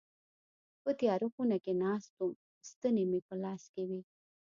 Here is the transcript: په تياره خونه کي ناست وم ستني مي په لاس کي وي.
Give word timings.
په 0.83 0.91
تياره 0.99 1.27
خونه 1.33 1.57
کي 1.63 1.73
ناست 1.83 2.11
وم 2.17 2.31
ستني 2.69 3.03
مي 3.11 3.19
په 3.27 3.35
لاس 3.43 3.61
کي 3.73 3.83
وي. 3.89 4.01